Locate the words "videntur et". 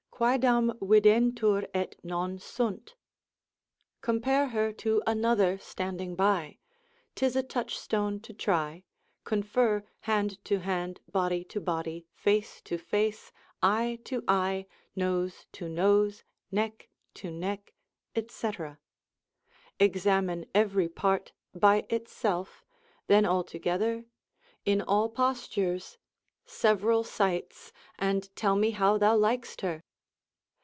0.79-1.95